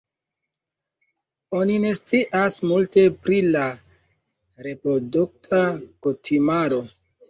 [1.59, 3.69] Oni ne scias multe pri la
[4.69, 5.65] reprodukta
[6.07, 6.87] kutimaro.